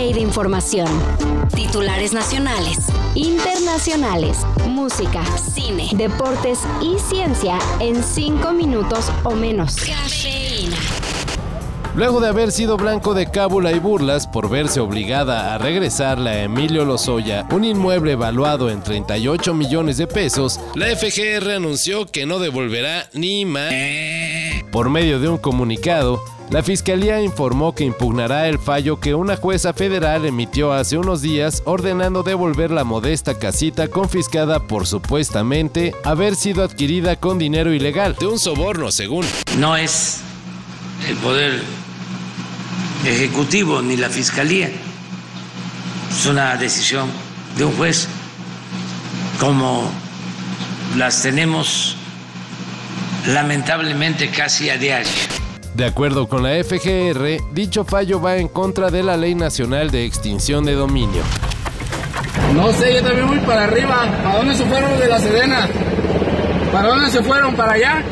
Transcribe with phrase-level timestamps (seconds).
[0.00, 0.88] de información.
[1.54, 2.78] Titulares nacionales,
[3.14, 9.76] internacionales, música, cine, deportes y ciencia en 5 minutos o menos.
[11.94, 16.42] Luego de haber sido blanco de cábula y burlas por verse obligada a regresarle a
[16.44, 22.38] Emilio Lozoya un inmueble evaluado en 38 millones de pesos, la FGR anunció que no
[22.38, 23.70] devolverá ni más.
[24.72, 29.72] Por medio de un comunicado, la Fiscalía informó que impugnará el fallo que una jueza
[29.72, 36.64] federal emitió hace unos días ordenando devolver la modesta casita confiscada por supuestamente haber sido
[36.64, 39.24] adquirida con dinero ilegal, de un soborno según.
[39.58, 40.22] No es
[41.08, 41.62] el poder
[43.06, 44.70] ejecutivo ni la fiscalía,
[46.10, 47.08] es una decisión
[47.56, 48.08] de un juez,
[49.38, 49.88] como
[50.96, 51.94] las tenemos
[53.28, 55.39] lamentablemente casi a diario.
[55.74, 60.04] De acuerdo con la FGR, dicho fallo va en contra de la Ley Nacional de
[60.04, 61.22] Extinción de Dominio.
[62.54, 64.04] No sé, yo también voy para arriba.
[64.22, 65.68] ¿Para dónde se fueron de la Sedena?
[66.72, 67.54] ¿Para dónde se fueron?
[67.54, 68.02] ¿Para allá?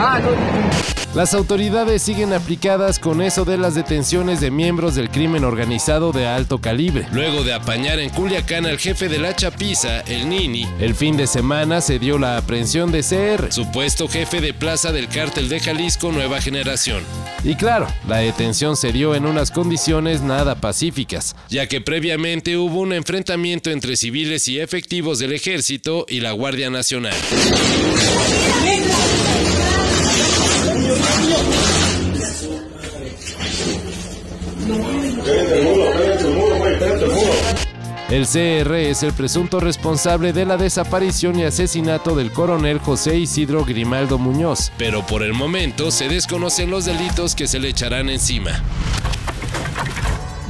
[0.00, 0.67] Ah, no.
[1.14, 6.26] Las autoridades siguen aplicadas con eso de las detenciones de miembros del crimen organizado de
[6.26, 7.06] alto calibre.
[7.12, 11.26] Luego de apañar en Culiacán al jefe de la chapiza, el Nini, el fin de
[11.26, 16.12] semana se dio la aprehensión de CR, supuesto jefe de plaza del cártel de Jalisco
[16.12, 17.02] Nueva Generación.
[17.42, 22.80] Y claro, la detención se dio en unas condiciones nada pacíficas, ya que previamente hubo
[22.80, 27.14] un enfrentamiento entre civiles y efectivos del ejército y la Guardia Nacional.
[38.10, 43.66] El CR es el presunto responsable de la desaparición y asesinato del coronel José Isidro
[43.66, 48.62] Grimaldo Muñoz, pero por el momento se desconocen los delitos que se le echarán encima.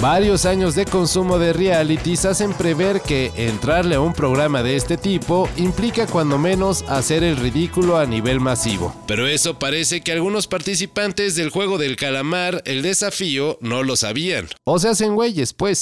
[0.00, 4.96] Varios años de consumo de realities hacen prever que entrarle a un programa de este
[4.96, 8.94] tipo implica cuando menos hacer el ridículo a nivel masivo.
[9.08, 14.46] Pero eso parece que algunos participantes del juego del calamar, el desafío, no lo sabían.
[14.64, 15.80] O se hacen güeyes, pues.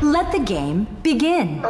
[0.00, 1.62] Let the game begin.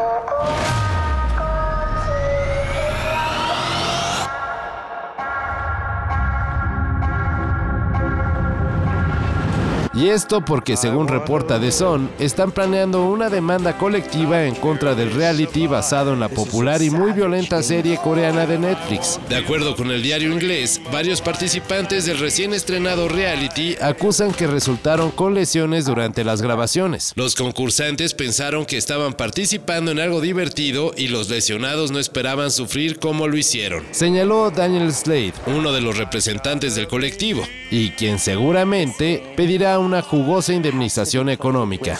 [9.96, 15.10] Y esto porque según reporta The Sun, están planeando una demanda colectiva en contra del
[15.10, 19.18] reality basado en la popular y muy violenta serie coreana de Netflix.
[19.30, 25.10] De acuerdo con el diario inglés, varios participantes del recién estrenado reality acusan que resultaron
[25.12, 27.14] con lesiones durante las grabaciones.
[27.16, 32.98] Los concursantes pensaron que estaban participando en algo divertido y los lesionados no esperaban sufrir
[32.98, 33.82] como lo hicieron.
[33.92, 40.02] Señaló Daniel Slade, uno de los representantes del colectivo, y quien seguramente pedirá un una
[40.02, 41.96] jugosa indemnización económica.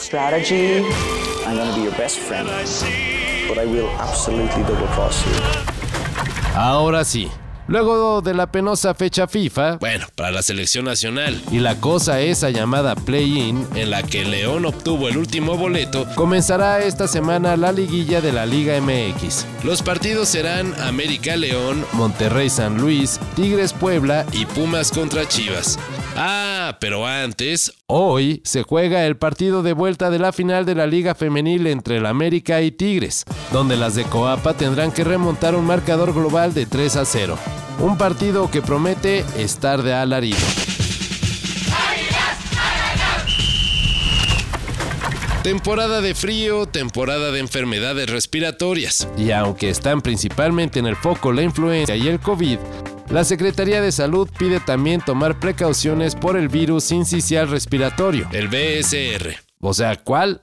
[6.54, 7.30] Ahora sí,
[7.69, 12.50] Luego de la penosa fecha FIFA, bueno, para la selección nacional, y la cosa esa
[12.50, 18.20] llamada play-in, en la que León obtuvo el último boleto, comenzará esta semana la liguilla
[18.20, 19.47] de la Liga MX.
[19.64, 25.76] Los partidos serán América León, Monterrey San Luis, Tigres Puebla y Pumas contra Chivas.
[26.81, 31.15] Pero antes, hoy se juega el partido de vuelta de la final de la Liga
[31.15, 36.12] Femenil entre el América y Tigres, donde las de Coapa tendrán que remontar un marcador
[36.12, 37.38] global de 3 a 0.
[37.81, 40.38] Un partido que promete estar de alarido.
[45.47, 49.06] Temporada de frío, temporada de enfermedades respiratorias.
[49.16, 52.59] Y aunque están principalmente en el foco la influenza y el COVID,
[53.10, 59.36] la Secretaría de Salud pide también tomar precauciones por el virus sincicial respiratorio, el BSR.
[59.60, 60.42] O sea, ¿cuál?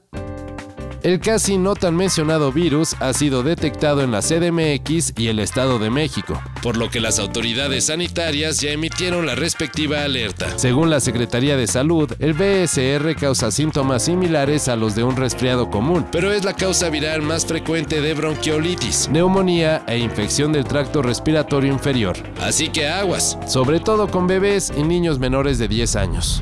[1.03, 5.77] El casi no tan mencionado virus ha sido detectado en la CDMX y el Estado
[5.77, 10.57] de México, por lo que las autoridades sanitarias ya emitieron la respectiva alerta.
[10.57, 15.69] Según la Secretaría de Salud, el BSR causa síntomas similares a los de un resfriado
[15.69, 21.01] común, pero es la causa viral más frecuente de bronquiolitis, neumonía e infección del tracto
[21.01, 22.15] respiratorio inferior.
[22.39, 26.41] Así que aguas, sobre todo con bebés y niños menores de 10 años.